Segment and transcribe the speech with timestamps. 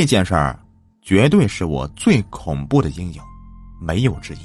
[0.00, 0.58] 这件事儿，
[1.02, 3.20] 绝对是我最恐怖的阴影，
[3.78, 4.38] 没有之一。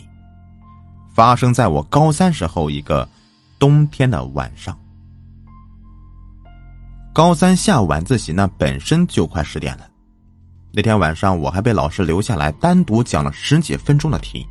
[1.13, 3.07] 发生在我高三时候一个
[3.57, 4.77] 冬天的晚上。
[7.13, 9.87] 高三下晚自习呢，本身就快十点了。
[10.73, 14.45] 那天晚上，我还被老师留下来单独讲了十几分钟的题。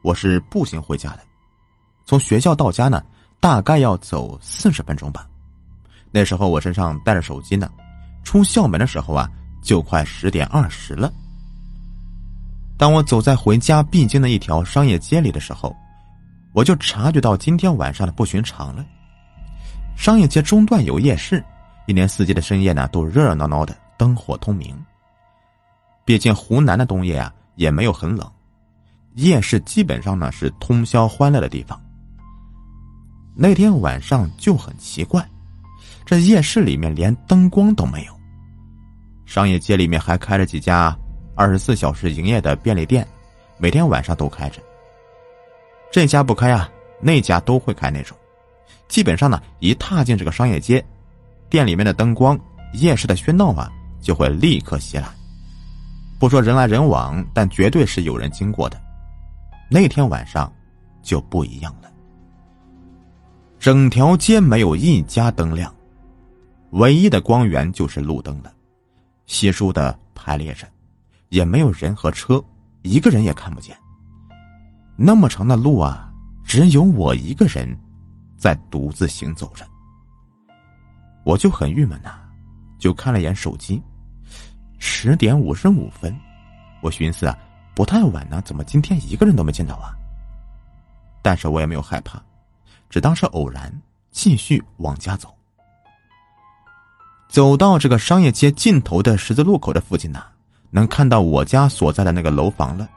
[0.00, 1.20] 我是步行回家的，
[2.06, 3.04] 从学校到家呢，
[3.40, 5.28] 大概要走四十分钟吧。
[6.10, 7.70] 那时候我身上带着手机呢，
[8.24, 9.30] 出校门的时候啊，
[9.62, 11.12] 就快十点二十了。
[12.76, 15.74] 当我走在回家必经的一条商业街里的时候，
[16.52, 18.84] 我就察觉到今天晚上的不寻常了。
[19.96, 21.44] 商业街中段有夜市，
[21.86, 24.76] 一年四季的深夜呢，都热热闹闹的，灯火通明。
[26.04, 28.30] 毕竟湖南的冬夜啊，也没有很冷，
[29.14, 31.78] 夜市基本上呢是通宵欢乐的地方。
[33.34, 35.28] 那天晚上就很奇怪，
[36.06, 38.17] 这夜市里面连灯光都没有。
[39.28, 40.96] 商业街里面还开着几家
[41.34, 43.06] 二十四小时营业的便利店，
[43.58, 44.58] 每天晚上都开着。
[45.92, 46.66] 这家不开啊，
[46.98, 48.16] 那家都会开那种。
[48.88, 50.82] 基本上呢，一踏进这个商业街，
[51.50, 52.40] 店里面的灯光、
[52.72, 53.70] 夜市的喧闹啊，
[54.00, 55.06] 就会立刻袭来。
[56.18, 58.80] 不说人来人往，但绝对是有人经过的。
[59.68, 60.50] 那天晚上
[61.02, 61.90] 就不一样了，
[63.58, 65.70] 整条街没有一家灯亮，
[66.70, 68.50] 唯一的光源就是路灯了，
[69.28, 70.66] 稀疏的排列着，
[71.28, 72.42] 也没有人和车，
[72.82, 73.76] 一个人也看不见。
[74.96, 76.10] 那么长的路啊，
[76.42, 77.78] 只有我一个人
[78.36, 79.64] 在独自行走着，
[81.24, 82.18] 我就很郁闷呐，
[82.78, 83.80] 就看了一眼手机。
[84.78, 86.18] 十点五十五分，
[86.80, 87.38] 我寻思啊，
[87.74, 89.94] 不太晚呢，怎么今天一个人都没见到啊？
[91.20, 92.20] 但是我也没有害怕，
[92.88, 93.70] 只当是偶然，
[94.10, 95.37] 继续往家走。
[97.28, 100.22] 走到这个商业街尽头的十字路口的附近呢，
[100.70, 102.88] 能看到我家所在的那个楼房了。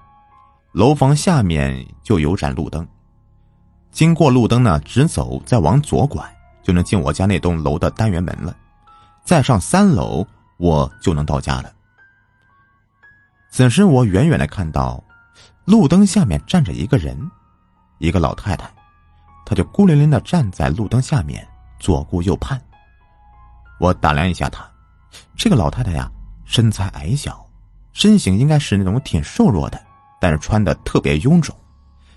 [0.71, 2.88] 楼房下面就有盏路灯，
[3.91, 6.23] 经过路灯呢，直走，再往左拐，
[6.63, 8.56] 就能进我家那栋楼的单元门了。
[9.23, 10.25] 再上三楼。
[10.61, 11.73] 我就能到家了。
[13.50, 15.03] 此时，我远远的看到，
[15.66, 17.17] 路灯下面站着一个人，
[17.97, 18.72] 一个老太太，
[19.44, 21.47] 她就孤零零的站在路灯下面，
[21.79, 22.61] 左顾右盼。
[23.81, 24.64] 我打量一下她，
[25.36, 26.09] 这个老太太呀，
[26.46, 27.44] 身材矮小，
[27.94, 29.81] 身形应该是那种挺瘦弱的，
[30.19, 31.56] 但是穿的特别臃肿，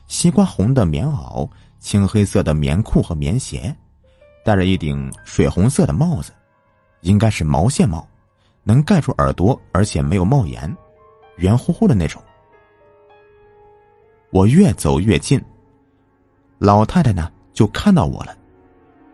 [0.07, 1.49] 西瓜红的棉袄，
[1.81, 3.75] 青黑色的棉裤和棉鞋，
[4.45, 6.33] 戴着一顶水红色的帽子，
[7.01, 8.07] 应该是毛线帽。
[8.67, 10.75] 能盖住耳朵，而且没有帽檐，
[11.37, 12.23] 圆乎乎的那种。
[14.31, 15.43] 我越走越近，
[16.59, 18.37] 老太太呢就看到我了，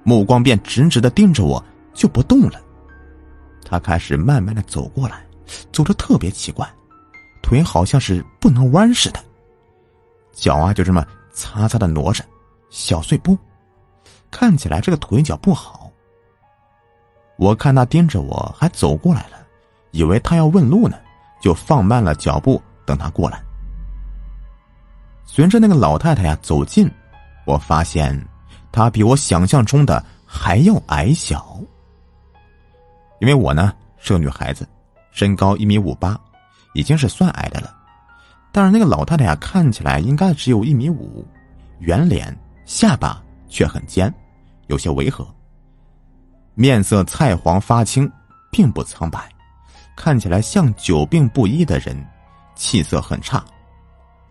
[0.02, 1.64] 目光便直直的盯着我，
[2.00, 2.58] 就不动了。
[3.62, 5.22] 他开始慢慢的走过来，
[5.70, 6.66] 走着特别奇怪，
[7.42, 9.22] 腿好像是不能弯似的，
[10.32, 12.24] 脚啊就这么擦擦的挪着，
[12.70, 13.36] 小碎步，
[14.30, 15.90] 看起来这个腿脚不好。
[17.36, 19.36] 我看他盯着我，还走过来了。
[19.90, 20.96] 以为他要问路呢，
[21.42, 23.42] 就放慢了脚步等他过来。
[25.26, 26.90] 随着那个老太太呀走近，
[27.44, 28.18] 我发现
[28.72, 31.60] 她比我想象中的还要矮小。
[33.20, 34.66] 因为我呢是个女孩子，
[35.12, 36.18] 身高一米五八，
[36.74, 37.76] 已经是算矮的了。
[38.50, 41.24] 但是那个老太太呀看起来应该只有一米五，
[41.78, 44.12] 圆脸，下巴却很尖，
[44.66, 45.26] 有些违和，
[46.54, 48.10] 面色菜黄发青，
[48.50, 49.20] 并不苍白。
[49.94, 51.94] 看起来像久病不医的人，
[52.54, 53.44] 气色很差，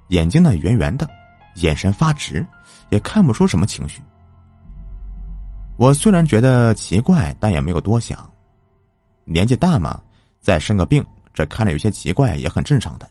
[0.08, 1.08] 眼睛呢圆圆的，
[1.56, 2.44] 眼神发直，
[2.90, 4.02] 也看不出什么情绪。
[5.78, 8.28] 我虽然觉得奇怪，但也没有多想。
[9.30, 10.02] 年纪大嘛，
[10.42, 13.08] 再生个病，这看着有些奇怪也很正常的。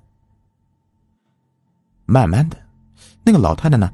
[2.05, 2.57] 慢慢的，
[3.23, 3.89] 那个老太太呢，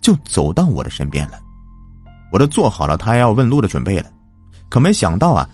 [0.00, 1.38] 就走到我的身边了，
[2.32, 4.10] 我都做好了她要问路的准备了，
[4.68, 5.48] 可没想到啊，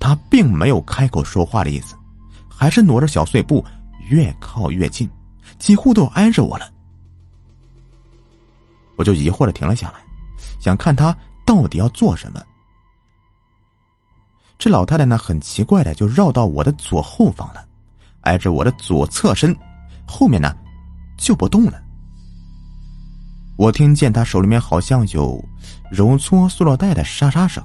[0.00, 1.94] 她并没有开口说话的意思。
[2.48, 3.62] 还是挪着小碎步，
[4.08, 5.06] 越靠越近，
[5.58, 6.72] 几乎都挨着我了。
[8.96, 10.00] 我就疑惑的停了下来，
[10.58, 11.14] 想看他
[11.44, 12.42] 到底要做什么。
[14.58, 17.64] 这老太太呢，很奇怪的就绕到我的左后方了，
[18.22, 19.54] 挨着我的左侧身，
[20.06, 20.54] 后面呢
[21.18, 21.82] 就不动了。
[23.56, 25.42] 我听见她手里面好像有
[25.90, 27.62] 揉搓塑料袋的沙沙声，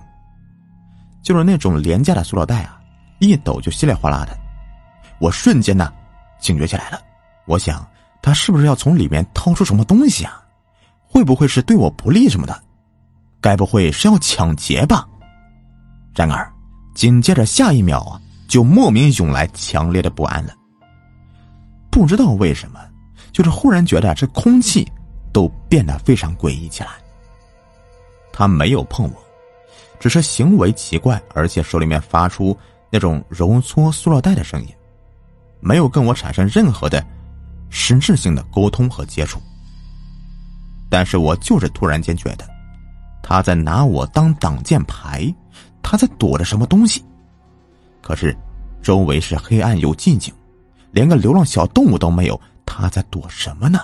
[1.22, 2.80] 就是那种廉价的塑料袋啊，
[3.20, 4.38] 一抖就稀里哗啦的。
[5.20, 5.92] 我瞬间呢，
[6.40, 7.00] 警觉起来了。
[7.46, 7.86] 我想，
[8.22, 10.42] 他是不是要从里面掏出什么东西啊？
[11.08, 12.64] 会不会是对我不利什么的？
[13.42, 15.08] 该不会是要抢劫吧？
[16.16, 16.52] 然而，
[16.94, 20.54] 紧接着下一秒啊，就莫名涌来强烈的不安了。
[21.90, 22.80] 不知道为什么，
[23.32, 24.90] 就是忽然觉得这空气
[25.34, 26.90] 都变得非常诡异起来。
[28.32, 29.24] 他没有碰我，
[30.00, 32.58] 只是行为奇怪，而且手里面发出
[32.90, 34.68] 那种揉搓塑料袋的声音，
[35.60, 37.06] 没有跟我产生任何的
[37.70, 39.40] 实质性的沟通和接触。
[40.90, 42.46] 但是我就是突然间觉得，
[43.22, 45.34] 他在拿我当挡箭牌，
[45.92, 47.04] 他在躲着什么东西。
[48.02, 48.34] 可是，
[48.82, 50.34] 周围是黑暗又寂静，
[50.92, 53.78] 连个流浪小动物都没有，他在躲什么呢？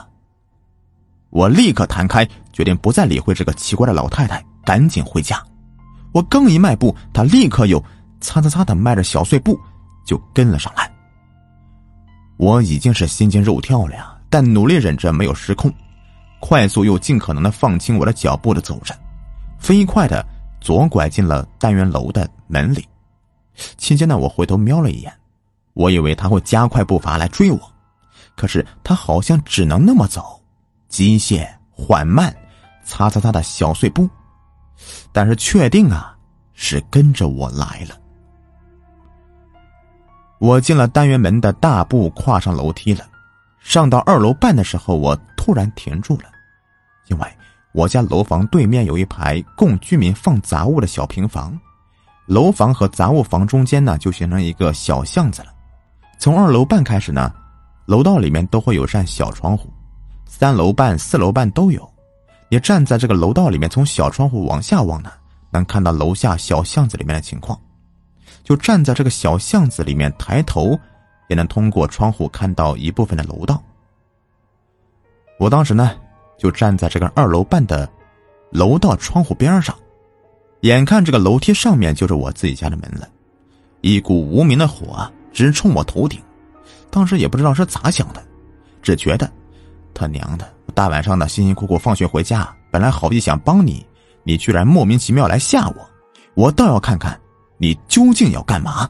[1.31, 5.43] 我立刻弹开，决定不再理会这个奇怪的老太太，赶紧回家。
[6.13, 7.83] 我刚一迈步，他立刻又
[8.21, 9.59] 擦擦擦的迈着小碎步
[10.05, 10.89] 就跟了上来。
[12.37, 15.69] 我已经是心惊肉跳了呀，但努力忍着没有失控。
[16.39, 18.97] 快速又尽可能的放轻我的脚步的走着，
[19.59, 20.25] 飞快的
[20.59, 22.87] 左拐进了单元楼的门里。
[23.77, 25.11] 期间呢，我回头瞄了一眼，
[25.73, 27.59] 我以为他会加快步伐来追我，
[28.35, 30.41] 可是他好像只能那么走，
[30.89, 32.35] 机械缓慢，
[32.83, 34.09] 擦擦他的小碎步。
[35.11, 36.15] 但是确定啊，
[36.53, 37.97] 是跟着我来了。
[40.39, 43.03] 我进了单元门的大步跨上楼梯了。
[43.59, 46.25] 上到二楼半的时候，我突然停住了，
[47.07, 47.27] 因为
[47.73, 51.57] 我家楼房对面有一排供居民放杂物的小平房，
[52.25, 55.53] 楼房和杂物房中间呢就形成一个小巷子了。
[56.19, 57.33] 从二楼半开始呢，
[57.85, 59.71] 楼道里面都会有扇小窗户，
[60.25, 61.87] 三楼半、四楼半都有。
[62.49, 65.11] 你站在这个楼道里面，从小窗户往下望呢，
[65.51, 67.59] 能看到楼下小巷子里面的情况。
[68.43, 70.77] 就站在这个小巷子里面，抬头。
[71.29, 73.61] 也能通过窗户看到一部分的楼道。
[75.37, 75.93] 我当时呢，
[76.37, 77.89] 就站在这个二楼半的
[78.51, 79.75] 楼道窗户边上，
[80.61, 83.07] 眼看这个楼梯上面就是我自己家的门了，
[83.81, 86.21] 一股无名的火直冲我头顶。
[86.89, 88.23] 当时也不知道是咋想的，
[88.81, 89.29] 只觉得
[89.93, 93.85] 他娘的，大晚上的辛辛苦苦放学回家，本来好意想帮你，
[94.23, 95.89] 你居然莫名其妙来吓我，
[96.35, 97.19] 我倒要看看
[97.57, 98.89] 你究竟要干嘛。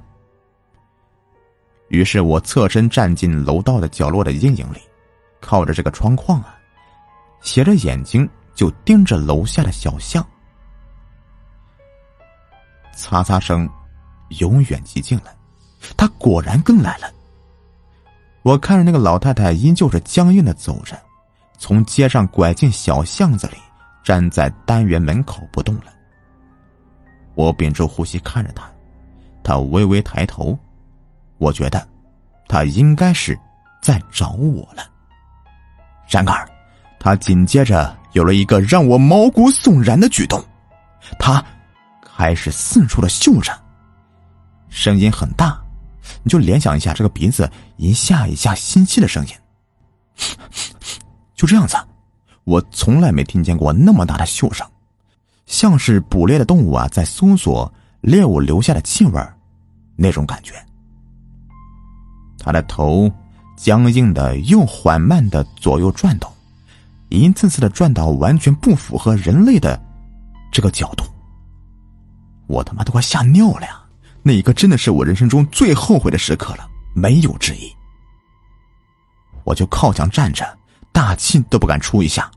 [1.90, 4.80] 于是我侧身站进楼道的角落的阴影里，
[5.40, 6.57] 靠着这个窗框啊，
[7.42, 10.26] 斜着眼睛就盯着楼下的小巷。
[12.96, 13.70] 擦擦声，
[14.40, 15.36] 永远及近了。
[15.96, 17.12] 他果然跟来了。
[18.42, 21.00] 我看着那个老太太依旧是僵硬的走着，
[21.58, 23.58] 从街上拐进小巷子里，
[24.04, 25.94] 站在单元门口不动了。
[27.36, 28.70] 我屏住呼吸看着她，
[29.44, 30.58] 她微微抬头。
[31.38, 31.88] 我觉得，
[32.48, 33.38] 他应该是
[33.80, 34.90] 在找我了。
[36.08, 36.50] 然而，
[37.00, 40.44] 他紧接着有了一个让我毛骨悚然的举动，
[41.20, 41.44] 他
[42.02, 43.52] 开始四处的嗅着，
[44.70, 45.60] 声音很大，
[46.24, 49.34] 你就联想一下这个鼻子一下一下吸气的声音。
[51.36, 51.78] 就这样子，
[52.44, 54.68] 我从来没听见过那么大的嗅声，
[55.46, 57.72] 像是捕猎的动物啊在搜索
[58.02, 59.22] 猎物留下的气味
[59.96, 60.54] 那种感觉。
[62.40, 63.12] 他的头
[63.56, 66.32] 僵硬的又缓慢的左右转动，
[67.10, 69.80] 一次次的转到完全不符合人类的
[70.52, 71.04] 这个角度。
[72.48, 73.82] 我他妈都快吓尿了呀！
[74.24, 77.74] 那一刻真的是我人生中最后悔的时刻了，没有之一。
[79.44, 80.46] 我就靠墙站着，
[80.92, 82.30] 大气都不敢出一下，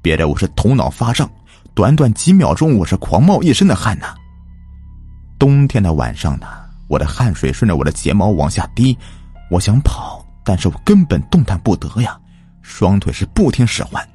[0.00, 1.30] 憋得我是头脑发胀，
[1.74, 4.14] 短短几秒钟，我是狂冒一身的汗呐。
[5.38, 6.46] 冬天的晚上呢，
[6.88, 8.96] 我的汗水顺着我的睫毛往下滴。
[9.50, 12.18] 我想跑，但是我根本动弹不得呀，
[12.68, 14.06] 双腿是不听使唤，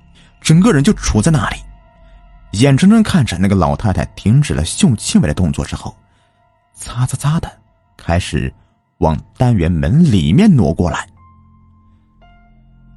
[0.41, 1.57] 整个人就杵在那里，
[2.59, 5.95] 眼睁睁看着那个老太太停止了秀气味的动作之后，
[6.75, 7.49] 擦擦擦的
[7.95, 8.53] 开始
[8.97, 11.07] 往单元门里面挪过来。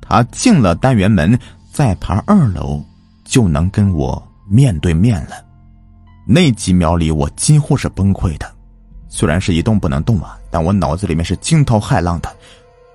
[0.03, 1.39] 他进了单元门，
[1.73, 2.85] 再爬二楼
[3.25, 5.37] 就能跟我面对面了。
[6.27, 8.53] 那几秒里，我几乎是崩溃的。
[9.09, 12.37] 虽然是一动不能动啊，但我脑子里面是惊涛骇浪的。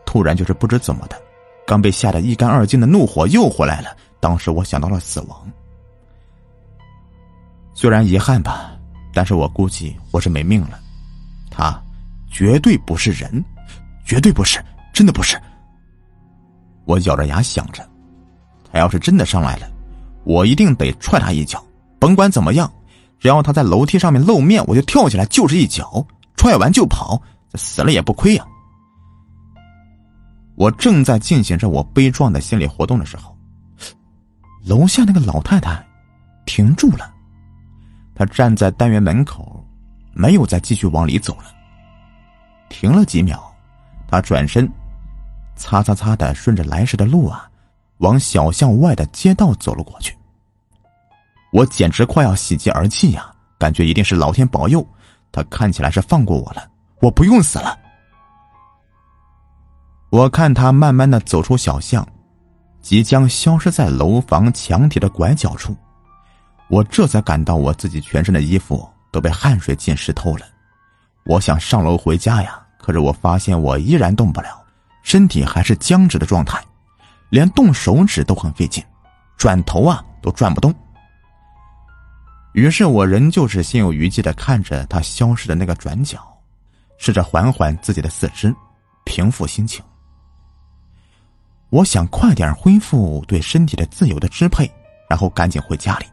[0.05, 1.19] 突然就是不知怎么的，
[1.69, 3.95] 刚被吓得一干二净的怒火又回来了。
[4.19, 5.47] 当时我想到了死亡，
[7.75, 8.71] 虽然遗憾吧，
[9.13, 10.79] 但是我估计我是没命了。
[11.51, 11.79] 他
[12.31, 13.45] 绝对不是人，
[14.03, 14.59] 绝对不是，
[14.91, 15.39] 真的不是。
[16.85, 17.87] 我咬着牙想着，
[18.73, 19.69] 他要是真的上来了，
[20.23, 21.63] 我一定得踹他一脚，
[21.99, 22.71] 甭管怎么样。
[23.19, 26.03] 只要他在楼梯上面露面，我就跳起来就是一脚，
[26.35, 27.21] 踹完就跑，
[27.53, 28.47] 死了也不亏呀！
[30.59, 33.33] 我正在进行着我悲壮的心理活动的时候，
[34.65, 35.81] 楼下那个老太太
[36.45, 37.09] 停住了，
[38.13, 39.65] 她站在单元门口，
[40.11, 41.45] 没有再继续往里走了。
[42.67, 43.41] 停了几秒，
[44.09, 44.69] 他转身，
[45.55, 47.49] 擦擦擦的顺着来时的路啊，
[47.99, 50.13] 往小巷外的街道走了过去。
[51.53, 53.33] 我简直快要喜极而泣呀！
[53.57, 54.85] 感觉一定是老天保佑，
[55.31, 57.79] 他看起来是放过我了，我不用死了。
[60.11, 62.07] 我看他慢慢的走出小巷，
[62.81, 65.75] 即将消失在楼房墙体的拐角处，
[66.67, 70.45] 我这才感到我自己全身的衣服都被汗水浸湿透了。
[71.25, 74.65] 我想上楼回家呀，可是我发现我依然动不了，
[75.03, 76.59] 身体还是僵直的状态，
[77.29, 78.83] 连动手指都很费劲，
[79.37, 80.73] 转头啊都转不动。
[82.53, 86.19] 于是我仍旧是心有余悸的看着他消失的那个转角，
[86.97, 88.51] 试着缓缓自己的四肢，
[89.03, 89.85] 平复心情。
[91.69, 94.69] 我想快点恢复对身体的自由的支配，
[95.09, 96.05] 然后赶紧回家里。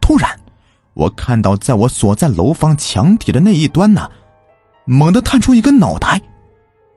[0.00, 0.30] 突然，
[0.94, 4.10] 我看到在我所在楼房墙体的那一端呢，
[4.86, 6.20] 猛地探出一个脑袋，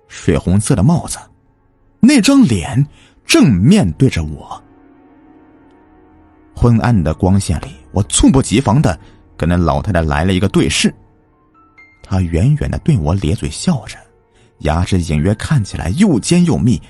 [0.07, 1.19] 水红色的帽子，
[1.99, 2.87] 那张脸
[3.25, 4.61] 正面对着我。
[6.55, 8.97] 昏暗的光线里，我猝不及防的
[9.37, 10.93] 跟那老太太来了一个对视。
[12.01, 13.97] 她远远的对我咧嘴笑着。
[14.59, 16.81] 牙齿隐约看起来又尖又密，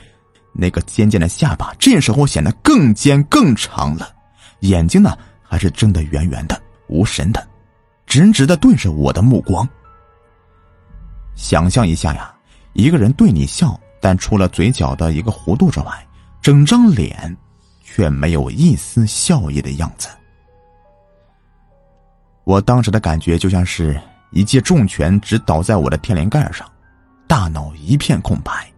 [0.54, 4.10] 那个尖尖的下巴这时候显得更尖更长了，
[4.62, 7.48] 眼睛呢还是睁得圆圆的、无神的，
[8.06, 9.68] 直直的对着我的目光。
[11.36, 12.34] 想象一下呀，
[12.74, 16.08] 一个人对你笑，但除了嘴角的一个弧度之外，
[16.42, 17.36] 整张脸
[17.84, 20.10] 却没有一丝笑意的样子。
[22.44, 24.00] 我当时的感觉就像是
[24.32, 26.68] 一记重拳直倒在我的天灵盖上。
[27.40, 28.70] 大脑一片空白，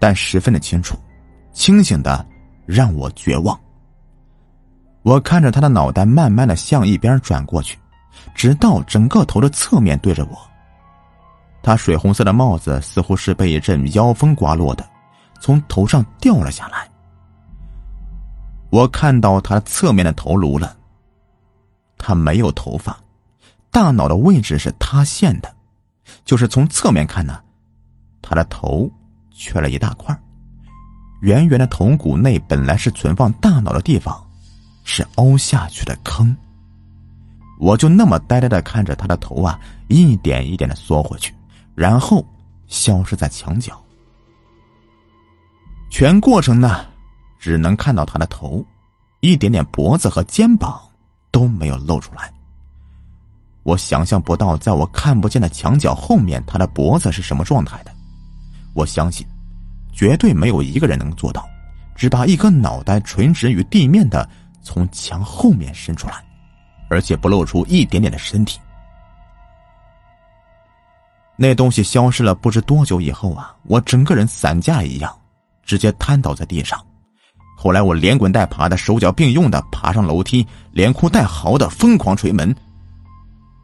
[0.00, 0.98] 但十分的清楚，
[1.52, 2.26] 清醒的
[2.66, 3.56] 让我绝望。
[5.02, 7.78] 我看着他的脑袋慢慢的向一边转过去，
[8.34, 10.36] 直到整个头的侧面对着我。
[11.62, 14.84] 他水红色的帽子似乎是被一阵妖风刮落的，
[15.40, 16.90] 从头上掉了下来。
[18.70, 20.76] 我看到他侧面的头颅了，
[21.96, 22.98] 他没有头发，
[23.70, 25.54] 大脑的位置是塌陷的，
[26.24, 27.40] 就是从侧面看呢。
[28.28, 28.90] 他的头
[29.30, 30.14] 缺了一大块，
[31.22, 34.22] 圆圆的头骨内本来是存放大脑的地方，
[34.84, 36.36] 是凹下去的坑。
[37.58, 39.58] 我就那么呆呆的看着他的头啊，
[39.88, 41.34] 一点一点的缩回去，
[41.74, 42.22] 然后
[42.66, 43.82] 消失在墙角。
[45.88, 46.84] 全过程呢，
[47.38, 48.62] 只能看到他的头，
[49.20, 50.78] 一点点脖子和肩膀
[51.30, 52.30] 都没有露出来。
[53.62, 57.97] 我想象不到，在我看不见的墙角后面，他的脖子是什么状态的。
[58.74, 59.26] 我相信，
[59.92, 61.48] 绝对没有一个人能做到，
[61.94, 64.28] 只把一颗脑袋垂直于地面的
[64.62, 66.24] 从墙后面伸出来，
[66.88, 68.60] 而且不露出一点点的身体。
[71.36, 75.16] 那东西消失了不知多久以后啊，我整个人散架一样，
[75.62, 76.80] 直接瘫倒在地上。
[77.56, 82.54] 后来我连滚带爬的，手脚并用的爬上楼梯，连哭带嚎的疯狂捶门。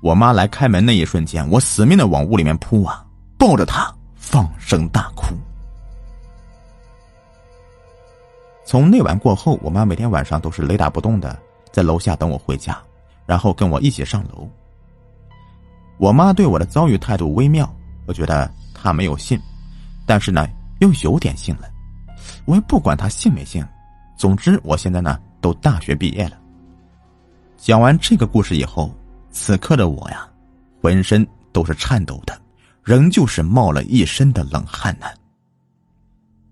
[0.03, 3.05] 我妈来开门那一瞬间，我死命的往屋里面扑啊，
[3.39, 3.94] 抱着她。
[4.27, 5.27] 放声大哭。
[8.65, 11.39] 从那晚过后，我妈每天晚上都是雷打不动的
[11.71, 12.83] 在楼下等我回家，
[13.27, 14.49] 然后跟我一起上楼。
[15.99, 17.71] 我妈对我的遭遇态度微妙，
[18.07, 19.39] 我觉得她没有信，
[20.07, 20.49] 但是呢
[20.81, 21.69] 又有点信了。
[22.47, 23.65] 我也不管她信没信，
[24.17, 26.39] 总之我现在呢都大学毕业了。
[27.59, 28.91] 讲完这个故事以后，
[29.31, 30.27] 此刻的我呀，
[30.81, 32.44] 浑身都是颤抖的。
[32.85, 35.07] 仍旧是冒了一身的冷汗呢。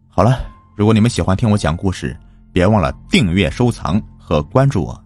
[0.09, 0.39] 好了，
[0.77, 2.17] 如果你们喜欢听我讲故事，
[2.53, 5.02] 别忘了订阅、收藏和关注我。